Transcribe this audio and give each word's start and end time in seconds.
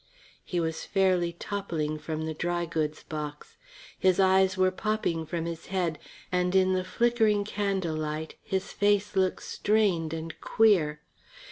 He 0.43 0.59
was 0.59 0.83
fairly 0.83 1.31
toppling 1.33 1.99
from 1.99 2.25
the 2.25 2.33
dry 2.33 2.65
goods 2.65 3.03
box. 3.03 3.59
His 3.99 4.19
eyes 4.19 4.57
were 4.57 4.71
popping 4.71 5.27
from 5.27 5.45
his 5.45 5.67
head, 5.67 5.99
and 6.31 6.55
in 6.55 6.73
the 6.73 6.83
flickering 6.83 7.43
candlelight 7.43 8.33
his 8.41 8.71
face 8.73 9.15
looked 9.15 9.43
strained 9.43 10.11
and 10.11 10.41
queer. 10.41 11.01